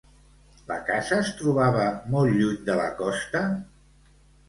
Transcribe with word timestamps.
La 0.71 0.77
casa 0.87 1.19
es 1.25 1.29
trobava 1.43 1.85
molt 2.17 2.41
lluny 2.41 2.59
de 2.73 2.81
la 2.83 2.91
costa? 3.07 3.47